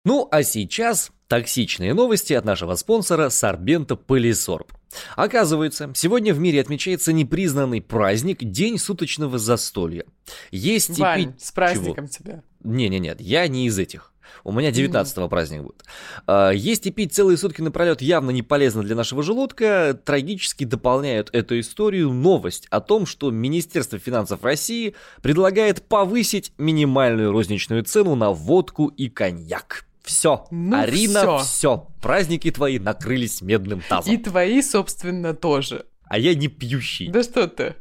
Ну, 0.04 0.28
а 0.32 0.42
сейчас 0.42 1.12
Токсичные 1.28 1.92
новости 1.92 2.34
от 2.34 2.44
нашего 2.44 2.76
спонсора 2.76 3.30
Сорбента 3.30 3.96
Полисорб. 3.96 4.72
Оказывается, 5.16 5.90
сегодня 5.94 6.32
в 6.32 6.38
мире 6.38 6.60
отмечается 6.60 7.12
непризнанный 7.12 7.82
праздник 7.82 8.44
День 8.44 8.78
суточного 8.78 9.36
застолья. 9.36 10.04
Есть 10.52 10.96
Вань, 10.98 11.20
и 11.20 11.26
пить... 11.26 11.44
с 11.44 11.50
праздником 11.50 12.06
тебя. 12.06 12.42
Не-не-нет, 12.62 13.20
я 13.20 13.48
не 13.48 13.66
из 13.66 13.76
этих. 13.76 14.12
У 14.44 14.52
меня 14.52 14.70
19-го 14.70 15.28
праздник 15.28 15.62
будет. 15.62 15.82
А, 16.28 16.50
Есть 16.50 16.86
и 16.86 16.92
пить 16.92 17.12
целые 17.12 17.36
сутки 17.36 17.60
напролет 17.60 18.02
явно 18.02 18.30
не 18.30 18.42
полезно 18.42 18.82
для 18.82 18.94
нашего 18.94 19.24
желудка. 19.24 19.98
Трагически 20.04 20.62
дополняют 20.62 21.30
эту 21.32 21.58
историю 21.58 22.12
новость 22.12 22.66
о 22.70 22.80
том, 22.80 23.06
что 23.06 23.32
Министерство 23.32 23.98
финансов 23.98 24.44
России 24.44 24.94
предлагает 25.22 25.82
повысить 25.82 26.52
минимальную 26.58 27.32
розничную 27.32 27.82
цену 27.84 28.14
на 28.14 28.30
водку 28.30 28.86
и 28.88 29.08
коньяк. 29.08 29.86
Все, 30.06 30.46
Ну 30.50 30.76
Арина, 30.80 31.20
всё. 31.20 31.38
все. 31.38 31.88
Праздники 32.00 32.50
твои 32.50 32.78
накрылись 32.78 33.42
медным 33.42 33.82
тазом. 33.86 34.14
И 34.14 34.16
твои, 34.16 34.62
собственно, 34.62 35.34
тоже. 35.34 35.84
А 36.08 36.18
я 36.18 36.34
не 36.34 36.46
пьющий. 36.48 37.08
Да 37.08 37.22
что 37.24 37.48
ты? 37.48 37.74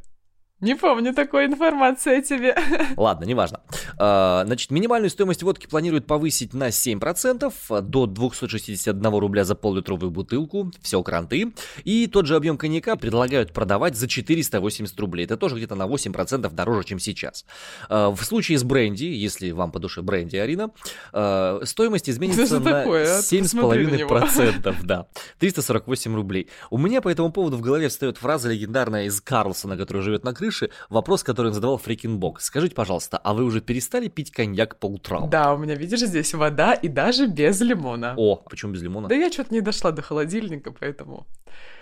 Не 0.66 0.74
помню 0.76 1.14
такой 1.14 1.46
информации 1.46 2.18
о 2.18 2.22
тебе. 2.24 2.58
Ладно, 2.98 3.26
неважно. 3.26 3.62
А, 4.00 4.44
Значит, 4.48 4.72
минимальную 4.72 5.12
стоимость 5.12 5.44
водки 5.44 5.68
планируют 5.68 6.08
повысить 6.08 6.56
на 6.56 6.70
7% 6.70 7.82
до 7.82 8.06
261 8.08 9.14
рубля 9.14 9.44
за 9.44 9.54
пол-литровую 9.54 10.10
бутылку. 10.10 10.72
Все 10.82 11.04
кранты. 11.04 11.54
И 11.84 12.08
тот 12.08 12.26
же 12.26 12.36
объем 12.36 12.58
коньяка 12.58 12.96
предлагают 12.96 13.54
продавать 13.54 13.96
за 13.96 14.08
480 14.08 15.00
рублей. 15.00 15.26
Это 15.26 15.38
тоже 15.38 15.56
где-то 15.58 15.76
на 15.76 15.84
8% 15.84 16.52
дороже, 16.52 16.88
чем 16.88 16.98
сейчас. 16.98 17.46
А, 17.88 18.10
В 18.10 18.24
случае 18.24 18.58
с 18.58 18.64
бренди, 18.64 19.06
если 19.06 19.52
вам 19.52 19.72
по 19.72 19.78
душе 19.78 20.02
бренди, 20.02 20.38
Арина, 20.38 20.72
а, 21.14 21.62
стоимость 21.64 22.10
изменится 22.10 22.60
на 22.60 22.72
такое, 22.72 23.20
а? 23.20 23.22
Ты 23.22 23.40
посмотри 23.44 23.86
на 23.86 23.96
него. 23.98 24.18
7,5%. 24.18 24.76
Да, 24.82 25.06
348 25.38 26.16
рублей. 26.16 26.50
У 26.72 26.80
меня 26.80 27.02
по 27.02 27.10
этому 27.10 27.32
поводу 27.32 27.58
в 27.58 27.62
голове 27.62 27.88
встает 27.88 28.18
фраза 28.18 28.50
легендарная 28.50 29.06
из 29.06 29.22
Карлсона, 29.22 29.78
который 29.78 30.02
живет 30.02 30.24
на 30.24 30.34
крыше. 30.34 30.55
Вопрос, 30.90 31.24
который 31.24 31.52
задавал 31.52 31.78
Фрикинбок. 31.78 32.42
Скажите, 32.42 32.76
пожалуйста, 32.76 33.18
а 33.18 33.34
вы 33.34 33.44
уже 33.44 33.62
перестали 33.62 34.08
пить 34.08 34.32
коньяк 34.32 34.80
по 34.80 34.88
утрам? 34.88 35.30
Да, 35.30 35.54
у 35.54 35.58
меня, 35.58 35.76
видишь, 35.76 36.02
здесь 36.02 36.34
вода 36.34 36.74
и 36.74 36.88
даже 36.88 37.28
без 37.28 37.62
лимона. 37.62 38.14
О, 38.18 38.38
почему 38.38 38.74
без 38.74 38.82
лимона? 38.82 39.08
Да 39.08 39.16
я 39.16 39.32
что-то 39.32 39.54
не 39.54 39.62
дошла 39.62 39.92
до 39.92 40.02
холодильника, 40.02 40.72
поэтому 40.72 41.28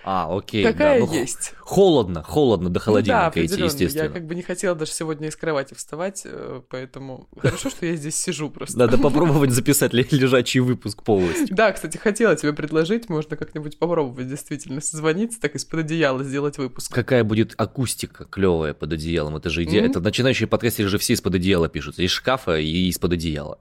А, 0.04 0.36
окей. 0.36 0.64
такая 0.64 1.00
да, 1.00 1.06
ну, 1.06 1.14
есть. 1.14 1.54
Холодно, 1.60 2.24
холодно 2.24 2.70
до 2.70 2.74
Ну 2.74 2.74
да, 2.74 2.80
холодильника 2.80 3.46
идти, 3.46 3.64
естественно. 3.64 4.04
Я 4.04 4.10
как 4.10 4.26
бы 4.28 4.36
не 4.36 4.42
хотела 4.42 4.76
даже 4.76 4.92
сегодня 4.92 5.30
из 5.30 5.36
кровати 5.36 5.74
вставать, 5.74 6.24
э, 6.26 6.62
поэтому 6.70 7.30
хорошо, 7.38 7.70
что 7.70 7.86
я 7.86 7.96
здесь 7.96 8.16
сижу 8.16 8.50
просто. 8.50 8.78
Надо 8.78 8.98
попробовать 9.00 9.52
записать 9.52 9.94
ле- 9.94 10.06
лежачий 10.12 10.60
выпуск 10.60 11.04
полностью. 11.04 11.56
Да, 11.56 11.72
кстати, 11.72 11.98
хотела 11.98 12.36
тебе 12.36 12.54
предложить, 12.54 13.08
можно 13.08 13.38
как-нибудь 13.38 13.80
попробовать 13.80 14.28
действительно 14.28 14.82
созвониться, 14.82 15.40
так 15.40 15.56
из-под 15.56 15.82
одеяла 15.82 16.24
сделать 16.24 16.58
выпуск. 16.58 16.94
Какая 16.94 17.24
будет 17.24 17.54
акустика 17.58 18.26
клевая 18.26 18.74
под 18.74 18.94
одеялом? 18.94 19.38
Это 19.38 19.50
же 19.50 19.64
идея. 19.64 19.86
Это 19.86 20.02
начинающие 20.02 20.48
подкастеры 20.48 20.90
же 20.90 20.98
все 20.98 21.14
из-под 21.14 21.36
одеяла 21.36 21.70
пишутся. 21.70 22.04
Из 22.04 22.12
шкафа 22.12 22.58
и 22.58 22.90
из-под 22.90 23.14
одеяла. 23.14 23.60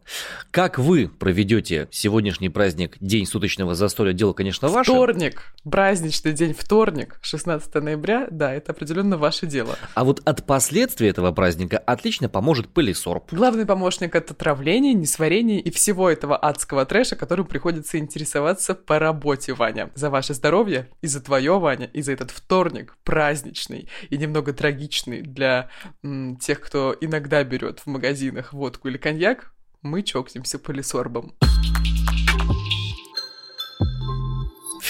Как 0.50 0.78
вы 0.78 1.08
проведете 1.08 1.88
сегодняшний 1.92 2.48
праздник, 2.48 2.96
день 3.00 3.26
суточного 3.26 3.74
застолья? 3.74 4.12
Дело, 4.12 4.32
конечно, 4.32 4.68
ваше. 4.68 4.90
Вторник, 4.90 5.54
праздничный 5.62 6.31
день 6.32 6.54
вторник, 6.54 7.18
16 7.22 7.74
ноября, 7.74 8.28
да, 8.30 8.52
это 8.52 8.72
определенно 8.72 9.16
ваше 9.16 9.46
дело. 9.46 9.76
А 9.94 10.04
вот 10.04 10.20
от 10.24 10.46
последствий 10.46 11.08
этого 11.08 11.32
праздника 11.32 11.78
отлично 11.78 12.28
поможет 12.28 12.68
пылесорб. 12.68 13.32
Главный 13.32 13.66
помощник 13.66 14.14
от 14.14 14.30
отравления, 14.30 14.94
несварения 14.94 15.60
и 15.60 15.70
всего 15.70 16.10
этого 16.10 16.36
адского 16.36 16.84
трэша, 16.86 17.16
которым 17.16 17.46
приходится 17.46 17.98
интересоваться 17.98 18.74
по 18.74 18.98
работе, 18.98 19.54
Ваня. 19.54 19.90
За 19.94 20.10
ваше 20.10 20.34
здоровье 20.34 20.88
и 21.00 21.06
за 21.06 21.20
твое, 21.20 21.58
Ваня, 21.58 21.86
и 21.92 22.02
за 22.02 22.12
этот 22.12 22.30
вторник 22.30 22.96
праздничный 23.04 23.88
и 24.10 24.16
немного 24.16 24.52
трагичный 24.52 25.22
для 25.22 25.68
м, 26.02 26.36
тех, 26.36 26.60
кто 26.60 26.96
иногда 27.00 27.42
берет 27.44 27.80
в 27.80 27.86
магазинах 27.86 28.52
водку 28.52 28.88
или 28.88 28.98
коньяк, 28.98 29.52
мы 29.82 30.02
чокнемся 30.02 30.58
полисорбом. 30.58 31.34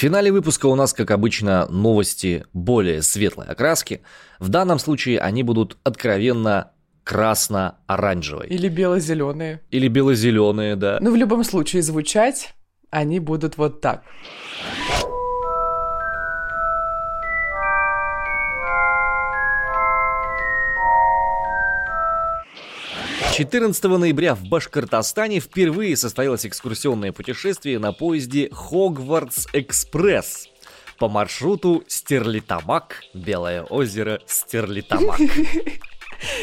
В 0.03 0.05
финале 0.05 0.33
выпуска 0.33 0.65
у 0.65 0.75
нас, 0.75 0.91
как 0.91 1.11
обычно, 1.11 1.65
новости 1.69 2.43
более 2.51 3.01
светлой 3.01 3.47
окраски. 3.47 4.01
В 4.37 4.49
данном 4.49 4.77
случае 4.77 5.17
они 5.17 5.43
будут 5.43 5.77
откровенно 5.85 6.73
красно-оранжевой. 7.05 8.47
Или 8.47 8.67
бело-зеленые. 8.67 9.61
Или 9.71 9.87
бело-зеленые, 9.87 10.75
да. 10.75 10.97
Но 10.99 11.09
в 11.09 11.15
любом 11.15 11.45
случае 11.45 11.83
звучать 11.83 12.53
они 12.89 13.21
будут 13.21 13.55
вот 13.55 13.79
так. 13.79 14.03
14 23.35 23.83
ноября 23.85 24.35
в 24.35 24.47
Башкортостане 24.47 25.39
впервые 25.39 25.97
состоялось 25.97 26.45
экскурсионное 26.45 27.11
путешествие 27.11 27.79
на 27.79 27.91
поезде 27.91 28.47
Хогвартс 28.51 29.47
Экспресс 29.53 30.49
по 30.99 31.09
маршруту 31.09 31.83
Стерлитамак, 31.87 33.01
Белое 33.15 33.63
озеро, 33.63 34.19
Стерлитамак. 34.27 35.19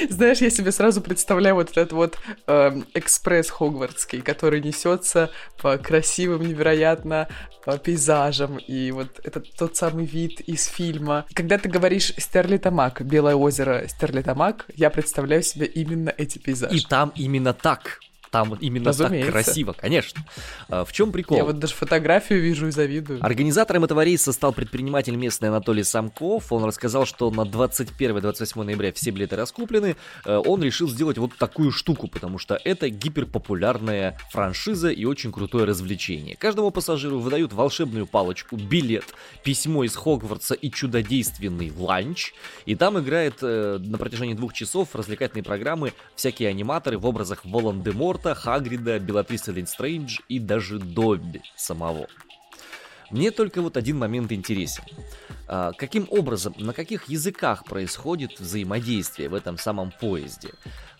Знаешь, 0.09 0.39
я 0.39 0.51
себе 0.51 0.73
сразу 0.73 1.01
представляю 1.01 1.55
вот 1.55 1.71
этот 1.71 1.93
вот 1.93 2.19
эм, 2.47 2.87
экспресс 2.95 3.51
Хогвартский, 3.51 4.21
который 4.21 4.61
несется 4.61 5.31
по 5.61 5.79
красивым, 5.79 6.47
невероятно 6.47 7.29
э, 7.67 7.79
пейзажам, 7.79 8.59
и 8.59 8.91
вот 8.91 9.21
этот 9.25 9.51
тот 9.57 9.77
самый 9.77 10.07
вид 10.07 10.41
из 10.41 10.67
фильма. 10.67 11.27
Когда 11.35 11.59
ты 11.59 11.69
говоришь 11.69 12.13
Стерлитамак, 12.17 13.03
Белое 13.03 13.35
озеро 13.35 13.85
Стерлитамак, 13.89 14.67
я 14.75 14.91
представляю 14.91 15.43
себе 15.43 15.67
именно 15.67 16.13
эти 16.17 16.39
пейзажи. 16.39 16.77
И 16.77 16.81
там 16.81 17.13
именно 17.15 17.53
так. 17.53 18.01
Там 18.31 18.55
именно 18.61 18.93
так 18.93 19.01
Разумеется. 19.01 19.33
красиво, 19.33 19.73
конечно. 19.73 20.25
А, 20.69 20.85
В 20.85 20.93
чем 20.93 21.11
прикол? 21.11 21.37
Я 21.37 21.45
вот 21.45 21.59
даже 21.59 21.75
фотографию 21.75 22.41
вижу 22.41 22.69
и 22.69 22.71
завидую. 22.71 23.25
Организатором 23.25 23.85
этого 23.85 24.05
рейса 24.05 24.33
стал 24.33 24.53
предприниматель 24.53 25.17
местный 25.17 25.49
Анатолий 25.49 25.83
Самков. 25.83 26.53
Он 26.53 26.65
рассказал, 26.65 27.07
что 27.07 27.31
на 27.31 27.43
21-28 27.43 28.63
ноября 28.63 28.93
все 28.93 29.11
билеты 29.11 29.35
раскуплены. 29.37 29.97
Э, 30.25 30.37
Он 30.37 30.63
решил 30.63 30.89
сделать 30.89 31.19
вот 31.19 31.37
такую 31.37 31.73
штуку, 31.73 32.07
потому 32.07 32.39
что 32.39 32.61
это 32.65 32.89
гиперпопулярная 32.89 34.17
франшиза 34.31 34.91
и 34.91 35.05
очень 35.05 35.33
крутое 35.33 35.65
развлечение. 35.65 36.37
Каждому 36.37 36.71
пассажиру 36.71 37.19
выдают 37.19 37.53
волшебную 37.53 38.07
палочку, 38.07 38.57
билет, 38.57 39.07
письмо 39.43 39.85
из 39.85 39.97
Хогвартса 39.97 40.55
и 40.55 40.71
чудодейственный 40.71 41.73
ланч. 41.77 42.33
И 42.65 42.77
там 42.77 42.99
играет 42.99 43.39
э, 43.43 43.79
на 43.81 43.99
протяжении 43.99 44.35
двух 44.35 44.53
часов 44.53 44.95
развлекательные 44.95 45.43
программы 45.43 45.93
всякие 46.15 46.49
аниматоры 46.49 46.97
в 46.99 47.07
образах 47.07 47.45
Волан-де-Морта, 47.45 48.20
Хагрида, 48.23 48.99
Беллатрисы 48.99 49.53
Лестрейндж 49.53 50.19
и 50.29 50.39
даже 50.39 50.79
Добби 50.79 51.43
самого. 51.57 52.07
Мне 53.11 53.33
только 53.33 53.61
вот 53.61 53.77
один 53.77 53.99
момент 53.99 54.31
интересен. 54.31 54.85
А, 55.49 55.73
каким 55.73 56.07
образом, 56.11 56.55
на 56.59 56.73
каких 56.73 57.09
языках 57.09 57.65
происходит 57.65 58.39
взаимодействие 58.39 59.29
в 59.29 59.35
этом 59.35 59.59
самом 59.59 59.91
поезде? 59.91 60.51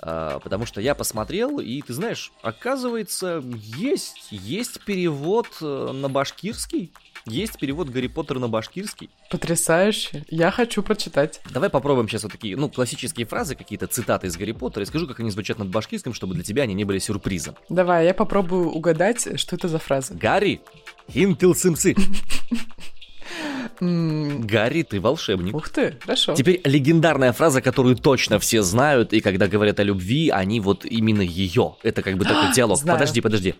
А, 0.01 0.41
потому 0.41 0.67
что 0.67 0.81
я 0.81 0.97
посмотрел, 0.97 1.61
и 1.61 1.81
ты 1.83 1.93
знаешь, 1.95 2.33
оказывается, 2.43 3.43
есть, 3.55 4.29
есть 4.33 4.85
перевод 4.85 5.47
э, 5.61 5.93
на 5.93 6.09
башкирский. 6.09 6.93
Есть 7.27 7.59
перевод 7.59 7.89
Гарри 7.91 8.07
Поттер 8.07 8.39
на 8.39 8.49
башкирский. 8.49 9.11
Потрясающе. 9.31 10.25
Я 10.29 10.51
хочу 10.51 10.83
прочитать. 10.83 11.41
Давай 11.51 11.69
попробуем 11.69 12.09
сейчас 12.09 12.23
вот 12.23 12.33
такие, 12.33 12.57
ну, 12.57 12.69
классические 12.69 13.27
фразы, 13.27 13.55
какие-то 13.55 13.87
цитаты 13.87 14.27
из 14.27 14.37
Гарри 14.37 14.53
Поттера, 14.53 14.83
и 14.83 14.87
скажу, 14.87 15.07
как 15.07 15.21
они 15.21 15.31
звучат 15.31 15.59
над 15.59 15.69
башкирским, 15.69 16.15
чтобы 16.15 16.35
для 16.35 16.45
тебя 16.45 16.63
они 16.63 16.75
не 16.75 16.85
были 16.85 16.99
сюрпризом. 16.99 17.57
Давай, 17.69 18.07
я 18.07 18.15
попробую 18.15 18.71
угадать, 18.71 19.39
что 19.39 19.57
это 19.57 19.69
за 19.69 19.79
фраза. 19.79 20.15
Гарри, 20.15 20.63
хинтил 21.11 21.55
сымсы. 21.55 21.95
М, 23.81 24.43
Гарри, 24.47 24.83
ты 24.83 25.01
волшебник. 25.01 25.55
Ух 25.55 25.69
ты, 25.69 25.97
хорошо. 26.01 26.35
Теперь 26.35 26.61
легендарная 26.65 27.33
фраза, 27.33 27.63
которую 27.63 27.97
точно 27.97 28.39
все 28.39 28.63
знают, 28.63 29.13
и 29.13 29.21
когда 29.21 29.47
говорят 29.47 29.81
о 29.81 29.83
любви, 29.83 30.29
они 30.31 30.61
вот 30.61 30.85
именно 30.85 31.23
ее. 31.23 31.77
Это 31.83 32.03
как 32.03 32.17
бы 32.17 32.25
такой 32.25 32.53
диалог. 32.55 32.81
Подожди, 32.85 33.21
подожди. 33.21 33.55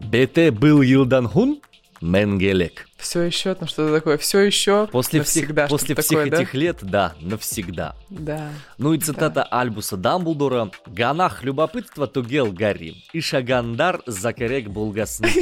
Бете 0.00 0.50
был 0.50 0.82
Йилданхун 0.82 1.60
Менгелек. 2.00 2.86
Все 2.96 3.22
еще, 3.22 3.54
там 3.54 3.68
что-то 3.68 3.92
такое. 3.92 4.18
Все 4.18 4.40
еще. 4.40 4.88
После 4.90 5.22
всех, 5.22 5.44
навсегда 5.44 5.66
после 5.68 5.94
что-то 5.94 6.02
всех 6.02 6.18
такое, 6.18 6.30
да? 6.30 6.36
этих 6.36 6.54
лет, 6.54 6.78
да, 6.82 7.14
навсегда. 7.20 7.96
Да. 8.08 8.50
Ну 8.78 8.94
и 8.94 8.98
цитата 8.98 9.42
Альбуса 9.42 9.96
Дамблдора. 9.96 10.70
«Ганах 10.86 11.42
любопытства 11.42 12.06
тугел 12.06 12.52
Гарри, 12.52 12.96
и 13.12 13.20
шагандар 13.20 14.02
закерек 14.06 14.68
булгасны». 14.68 15.28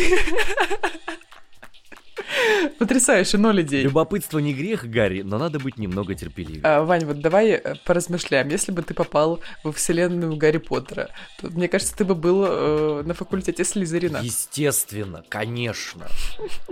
Потрясающе, 2.78 3.38
ноль 3.38 3.62
идей. 3.62 3.82
Любопытство 3.82 4.38
не 4.38 4.52
грех, 4.52 4.84
Гарри, 4.84 5.22
но 5.22 5.38
надо 5.38 5.58
быть 5.58 5.78
немного 5.78 6.14
терпеливее. 6.14 6.62
А, 6.64 6.82
Вань, 6.82 7.04
вот 7.04 7.20
давай 7.20 7.50
э, 7.50 7.74
поразмышляем. 7.84 8.48
Если 8.48 8.72
бы 8.72 8.82
ты 8.82 8.94
попал 8.94 9.40
во 9.62 9.72
вселенную 9.72 10.36
Гарри 10.36 10.58
Поттера, 10.58 11.10
то, 11.40 11.48
мне 11.48 11.68
кажется, 11.68 11.96
ты 11.96 12.04
бы 12.04 12.14
был 12.14 12.44
э, 12.46 13.02
на 13.04 13.14
факультете 13.14 13.64
Слизерина. 13.64 14.18
Естественно, 14.22 15.24
конечно. 15.28 16.06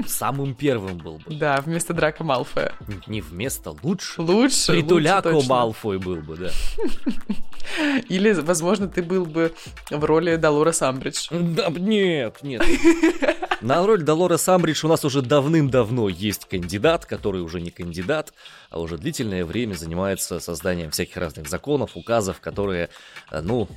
Самым 0.06 0.54
первым 0.54 0.98
был 0.98 1.18
бы. 1.18 1.34
Да, 1.34 1.60
вместо 1.60 1.94
Драка 1.94 2.24
Малфоя. 2.24 2.72
Не 3.06 3.20
вместо, 3.20 3.74
лучше. 3.82 4.22
Лучше, 4.22 4.72
Притуляко 4.72 5.28
лучше. 5.28 5.48
Малфой 5.48 5.98
был 5.98 6.16
бы, 6.16 6.36
да. 6.36 6.50
Или, 8.08 8.32
возможно, 8.32 8.88
ты 8.88 9.02
был 9.02 9.24
бы 9.24 9.52
в 9.90 10.04
роли 10.04 10.36
Долорес 10.36 10.82
Амбридж. 10.82 11.28
Да, 11.30 11.68
нет, 11.70 12.38
нет. 12.42 12.62
На 13.62 13.86
роль 13.86 14.02
Долора 14.02 14.38
Самбридж 14.38 14.84
у 14.84 14.88
нас 14.88 15.04
уже 15.04 15.22
давным-давно 15.22 16.08
есть 16.08 16.46
кандидат, 16.46 17.06
который 17.06 17.42
уже 17.42 17.60
не 17.60 17.70
кандидат, 17.70 18.34
а 18.70 18.80
уже 18.80 18.98
длительное 18.98 19.44
время 19.44 19.74
занимается 19.74 20.40
созданием 20.40 20.90
всяких 20.90 21.16
разных 21.16 21.48
законов, 21.48 21.96
указов, 21.96 22.40
которые, 22.40 22.88
э, 23.30 23.40
ну, 23.40 23.68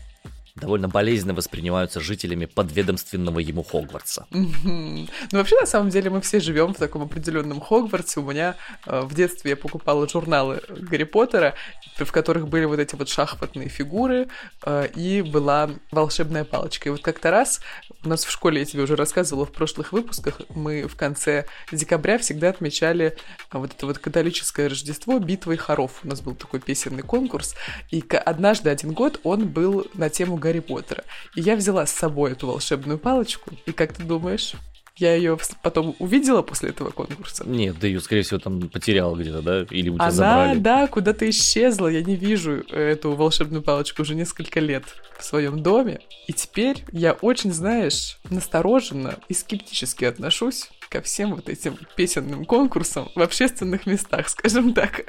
довольно 0.56 0.88
болезненно 0.88 1.34
воспринимаются 1.34 2.00
жителями 2.00 2.46
подведомственного 2.46 3.40
ему 3.40 3.64
Хогвартса. 3.64 4.26
Ну, 4.32 5.08
вообще, 5.40 5.60
на 5.60 5.66
самом 5.66 5.90
деле, 5.90 6.10
мы 6.10 6.22
все 6.22 6.40
живем 6.40 6.74
в 6.74 6.78
таком 6.78 7.02
определенном 7.02 7.60
Хогвартсе. 7.60 8.20
У 8.20 8.30
меня 8.30 8.56
э, 8.86 9.02
в 9.02 9.14
детстве 9.14 9.52
я 9.52 9.58
покупала 9.58 10.08
журналы 10.08 10.62
Гарри 10.70 11.04
Поттера, 11.04 11.56
в 11.98 12.12
которых 12.12 12.48
были 12.48 12.66
вот 12.66 12.80
эти 12.80 12.96
вот 12.96 13.10
шахматные 13.10 13.68
фигуры, 13.68 14.28
э, 14.66 14.88
и 14.96 15.22
была 15.22 15.70
волшебная 15.92 16.46
палочка. 16.46 16.90
И 16.90 16.92
вот 16.92 17.02
как-то 17.02 17.32
раз 17.32 17.60
у 18.04 18.10
нас 18.10 18.24
в 18.24 18.32
школе, 18.32 18.60
я 18.60 18.66
тебе 18.66 18.84
уже 18.84 18.96
рассказывала 18.96 19.46
в 19.46 19.52
прошлых 19.52 19.92
выпусках, 19.92 20.42
мы 20.50 20.88
в 20.88 20.96
конце 20.96 21.46
декабря 21.72 22.18
всегда 22.18 22.50
отмечали 22.50 23.18
э, 23.52 23.58
вот 23.58 23.74
это 23.74 23.86
вот 23.86 23.98
католическое 23.98 24.70
Рождество 24.70 25.20
битвой 25.20 25.58
хоров. 25.58 26.00
У 26.04 26.08
нас 26.08 26.22
был 26.22 26.36
такой 26.36 26.62
песенный 26.62 27.04
конкурс, 27.04 27.56
и 27.92 28.04
однажды 28.26 28.70
один 28.70 28.94
год 28.94 29.20
он 29.24 29.48
был 29.48 29.88
на 29.94 30.10
тему 30.10 30.38
Гарри 30.46 30.60
Поттера. 30.60 31.04
И 31.36 31.42
я 31.42 31.56
взяла 31.56 31.88
с 31.88 31.92
собой 31.92 32.34
эту 32.34 32.46
волшебную 32.46 33.00
палочку, 33.00 33.50
и 33.66 33.72
как 33.72 33.94
ты 33.94 34.04
думаешь, 34.04 34.54
я 34.98 35.16
ее 35.16 35.40
потом 35.64 35.96
увидела 35.98 36.44
после 36.44 36.70
этого 36.70 36.92
конкурса? 36.92 37.44
Нет, 37.48 37.78
да 37.82 37.88
ее, 37.88 38.00
скорее 38.00 38.22
всего, 38.22 38.40
там 38.40 38.70
потерял 38.70 39.16
где-то, 39.16 39.42
да? 39.42 39.66
Или 39.72 39.90
у 39.90 39.96
тебя 39.96 40.04
Она, 40.04 40.12
забрали. 40.12 40.60
да, 40.60 40.88
куда-то 40.88 41.28
исчезла. 41.30 41.88
Я 41.88 42.04
не 42.04 42.16
вижу 42.16 42.64
э, 42.72 42.92
эту 42.92 43.14
волшебную 43.14 43.64
палочку 43.64 44.04
уже 44.04 44.14
несколько 44.14 44.60
лет 44.60 44.84
в 45.20 45.24
своем 45.26 45.64
доме. 45.64 46.00
И 46.28 46.34
теперь 46.34 46.86
я 46.92 47.14
очень, 47.14 47.52
знаешь, 47.52 48.20
настороженно 48.30 49.16
и 49.28 49.34
скептически 49.34 50.06
отношусь 50.06 50.70
ко 50.90 51.02
всем 51.02 51.36
вот 51.36 51.50
этим 51.50 51.78
песенным 51.96 52.46
конкурсам 52.46 53.10
в 53.16 53.22
общественных 53.22 53.86
местах, 53.86 54.30
скажем 54.30 54.74
так. 54.74 55.02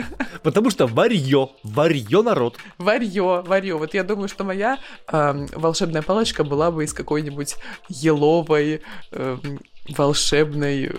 Потому 0.43 0.71
что 0.71 0.87
варьё, 0.87 1.51
варьё 1.63 2.23
народ. 2.23 2.57
Варьё, 2.79 3.43
варьё. 3.47 3.79
Вот 3.79 3.95
я 3.95 4.05
думаю, 4.05 4.29
что 4.29 4.45
моя 4.45 4.79
эм, 5.09 5.47
волшебная 5.53 6.03
палочка 6.03 6.45
была 6.45 6.71
бы 6.71 6.85
из 6.85 6.93
какой-нибудь 6.93 7.57
еловой, 7.89 8.83
эм, 9.13 9.61
волшебной, 9.89 10.87
э, 10.87 10.93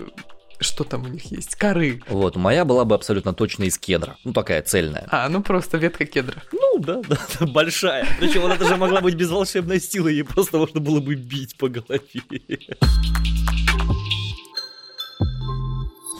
что 0.60 0.82
там 0.84 1.04
у 1.04 1.08
них 1.08 1.30
есть, 1.30 1.54
коры. 1.54 2.02
Вот, 2.08 2.36
моя 2.36 2.64
была 2.64 2.84
бы 2.84 2.94
абсолютно 2.94 3.32
точно 3.32 3.64
из 3.64 3.78
кедра. 3.78 4.16
Ну, 4.24 4.32
такая 4.32 4.62
цельная. 4.62 5.06
А, 5.10 5.28
ну 5.28 5.42
просто 5.42 5.78
ветка 5.78 6.04
кедра. 6.04 6.42
Ну, 6.52 6.78
да, 6.78 7.00
да, 7.08 7.16
да, 7.38 7.46
большая. 7.46 8.06
Причем 8.18 8.44
она 8.44 8.56
даже 8.56 8.76
могла 8.76 9.00
быть 9.00 9.14
без 9.14 9.30
волшебной 9.30 9.80
силы, 9.80 10.12
ей 10.12 10.24
просто 10.24 10.58
можно 10.58 10.80
было 10.80 11.00
бы 11.00 11.14
бить 11.14 11.56
по 11.56 11.68
голове. 11.68 12.00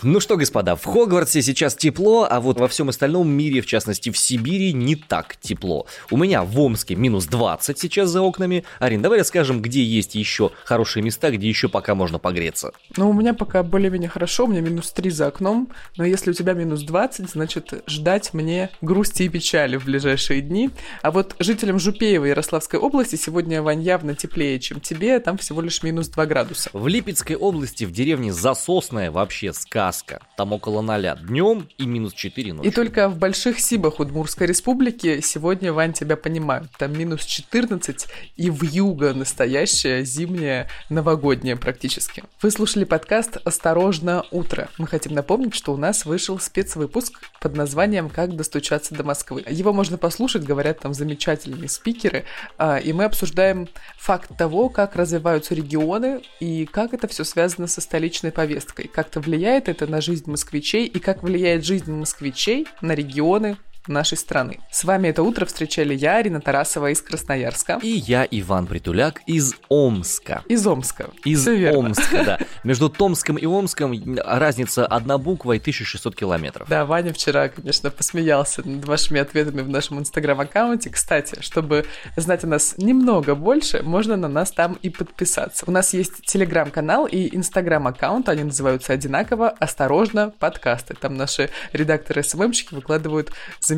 Ну 0.03 0.21
что, 0.21 0.37
господа, 0.37 0.77
в 0.77 0.85
Хогвартсе 0.85 1.43
сейчас 1.43 1.75
тепло, 1.75 2.27
а 2.31 2.41
вот 2.41 2.61
во 2.61 2.69
всем 2.69 2.89
остальном 2.89 3.29
мире, 3.29 3.61
в 3.61 3.67
частности 3.67 4.11
в 4.11 4.19
Сибири, 4.19 4.73
не 4.73 4.95
так 4.95 5.37
тепло. 5.41 5.87
У 6.11 6.17
меня 6.17 6.45
в 6.45 6.61
Омске 6.61 6.95
минус 6.95 7.27
20 7.27 7.77
сейчас 7.77 8.11
за 8.11 8.23
окнами. 8.23 8.65
Арин, 8.79 9.03
давай 9.03 9.19
расскажем, 9.19 9.61
где 9.61 9.83
есть 9.83 10.15
еще 10.15 10.53
хорошие 10.65 11.03
места, 11.03 11.31
где 11.33 11.49
еще 11.49 11.69
пока 11.69 11.97
можно 11.97 12.21
погреться. 12.21 12.73
Ну, 12.97 13.11
у 13.11 13.13
меня 13.13 13.35
пока 13.35 13.65
более-менее 13.65 14.09
хорошо, 14.09 14.45
у 14.45 14.47
меня 14.47 14.61
минус 14.61 14.93
3 14.93 15.11
за 15.11 15.27
окном, 15.27 15.69
но 15.97 16.05
если 16.05 16.31
у 16.31 16.35
тебя 16.35 16.53
минус 16.53 16.83
20, 16.83 17.31
значит, 17.31 17.83
ждать 17.89 18.33
мне 18.35 18.71
грусти 18.81 19.25
и 19.25 19.29
печали 19.29 19.77
в 19.77 19.85
ближайшие 19.85 20.43
дни. 20.43 20.71
А 21.03 21.11
вот 21.11 21.35
жителям 21.41 21.81
Жупеева 21.81 22.27
Ярославской 22.27 22.79
области 22.79 23.17
сегодня, 23.17 23.63
Вань, 23.63 23.83
явно 23.83 24.15
теплее, 24.15 24.61
чем 24.61 24.81
тебе, 24.81 25.19
там 25.19 25.39
всего 25.39 25.61
лишь 25.61 25.83
минус 25.83 26.09
2 26.09 26.27
градуса. 26.27 26.71
В 26.73 26.87
Липецкой 26.87 27.35
области 27.35 27.85
в 27.85 27.91
деревне 27.91 28.33
Засосная 28.33 29.11
вообще 29.11 29.53
сказка. 29.89 30.21
Там 30.37 30.53
около 30.53 30.83
ноля 30.83 31.17
днем 31.17 31.69
и 31.79 31.87
минус 31.87 32.13
4 32.13 32.53
ночью. 32.53 32.71
И 32.71 32.75
только 32.75 33.09
в 33.09 33.17
Больших 33.17 33.59
Сибах 33.59 34.01
Удмурской 34.01 34.47
республики 34.47 35.21
сегодня, 35.21 35.73
Вань, 35.73 35.93
тебя 35.93 36.17
понимаю, 36.17 36.69
там 36.79 36.93
минус 36.93 37.25
14 37.25 38.07
и 38.37 38.51
в 38.51 38.63
юго 38.65 39.15
настоящая 39.15 40.05
зимняя 40.05 40.69
новогодняя 40.91 41.57
практически. 41.57 42.23
Вы 42.43 42.51
слушали 42.51 42.85
подкаст 42.85 43.39
«Осторожно, 43.45 44.25
утро». 44.31 44.69
Мы 44.79 44.87
хотим 44.87 45.15
напомнить, 45.15 45.55
что 45.55 45.73
у 45.73 45.77
нас 45.77 46.05
вышел 46.05 46.39
спецвыпуск 46.39 47.21
под 47.41 47.57
названием 47.57 48.11
«Как 48.11 48.37
достучаться 48.37 48.95
до 48.95 49.05
Москвы». 49.05 49.45
Его 49.49 49.73
можно 49.73 49.97
послушать, 49.97 50.45
говорят 50.45 50.81
там 50.81 50.93
замечательные 50.93 51.69
спикеры, 51.69 52.25
а, 52.59 52.77
и 52.77 52.93
мы 52.93 53.05
обсуждаем 53.05 53.69
факт 53.97 54.37
того, 54.37 54.69
как 54.69 54.97
развиваются 54.97 55.55
регионы 55.55 56.23
и 56.41 56.67
как 56.67 56.93
это 56.93 57.09
все 57.09 57.25
связано 57.25 57.67
со 57.67 57.81
столичной 57.81 58.33
повесткой, 58.33 58.89
как-то 58.89 59.21
влияет 59.21 59.69
это 59.69 59.78
на 59.87 60.01
жизнь 60.01 60.31
москвичей 60.31 60.87
и 60.87 60.99
как 60.99 61.23
влияет 61.23 61.65
жизнь 61.65 61.93
москвичей 61.93 62.67
на 62.81 62.95
регионы 62.95 63.57
нашей 63.89 64.19
страны. 64.19 64.61
С 64.71 64.85
вами 64.85 65.09
это 65.09 65.23
утро 65.23 65.47
встречали 65.47 65.95
я, 65.95 66.17
Арина 66.17 66.41
Тарасова 66.41 66.91
из 66.91 67.01
Красноярска. 67.03 67.79
И 67.83 67.89
я, 67.89 68.27
Иван 68.31 68.67
Притуляк, 68.67 69.23
из 69.27 69.55
Омска. 69.69 70.43
Из 70.49 70.67
Омска. 70.67 71.11
Из. 71.25 71.47
Омска, 71.49 72.25
да. 72.25 72.39
Между 72.65 72.89
Томском 72.89 73.37
и 73.37 73.47
Омском 73.47 74.19
разница 74.19 74.87
одна 74.87 75.19
буква 75.19 75.53
и 75.53 75.59
1600 75.59 76.15
километров. 76.15 76.69
Да, 76.69 76.85
Ваня 76.85 77.13
вчера, 77.13 77.49
конечно, 77.49 77.91
посмеялся 77.91 78.67
над 78.67 78.85
вашими 78.85 79.21
ответами 79.21 79.63
в 79.63 79.69
нашем 79.69 79.99
инстаграм-аккаунте. 79.99 80.91
Кстати, 80.91 81.41
чтобы 81.41 81.87
знать 82.17 82.45
о 82.45 82.47
нас 82.47 82.75
немного 82.77 83.35
больше, 83.35 83.83
можно 83.83 84.17
на 84.17 84.29
нас 84.29 84.51
там 84.53 84.79
и 84.83 84.91
подписаться. 84.91 85.65
У 85.67 85.71
нас 85.71 85.95
есть 85.95 86.23
телеграм-канал 86.27 87.07
и 87.07 87.35
инстаграм-аккаунт, 87.35 88.29
они 88.29 88.45
называются 88.45 88.93
одинаково 88.93 89.51
«Осторожно, 89.51 90.33
подкасты». 90.39 90.95
Там 90.95 91.17
наши 91.17 91.51
редакторы-СММщики 91.73 92.75
выкладывают 92.75 93.33
замечательные 93.61 93.78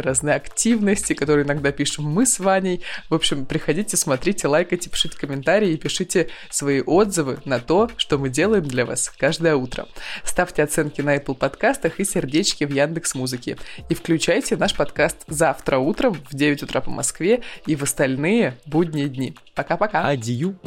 разные 0.00 0.34
активности, 0.34 1.12
которые 1.12 1.44
иногда 1.44 1.72
пишем 1.72 2.04
мы 2.04 2.26
с 2.26 2.38
Ваней. 2.38 2.82
В 3.10 3.14
общем, 3.14 3.46
приходите, 3.46 3.96
смотрите, 3.96 4.48
лайкайте, 4.48 4.90
пишите 4.90 5.18
комментарии 5.18 5.72
и 5.72 5.76
пишите 5.76 6.28
свои 6.50 6.80
отзывы 6.80 7.38
на 7.44 7.58
то, 7.58 7.90
что 7.96 8.18
мы 8.18 8.28
делаем 8.28 8.64
для 8.64 8.86
вас 8.86 9.12
каждое 9.16 9.56
утро. 9.56 9.86
Ставьте 10.24 10.62
оценки 10.62 11.00
на 11.00 11.16
Apple 11.16 11.34
подкастах 11.34 12.00
и 12.00 12.04
сердечки 12.04 12.64
в 12.64 12.72
Яндекс 12.72 13.14
Музыке. 13.14 13.56
И 13.88 13.94
включайте 13.94 14.56
наш 14.56 14.74
подкаст 14.74 15.24
завтра 15.28 15.78
утром 15.78 16.14
в 16.30 16.34
9 16.34 16.62
утра 16.62 16.80
по 16.80 16.90
Москве 16.90 17.42
и 17.66 17.76
в 17.76 17.82
остальные 17.82 18.58
будние 18.66 19.08
дни. 19.08 19.34
Пока-пока. 19.54 20.06
Адью. 20.08 20.58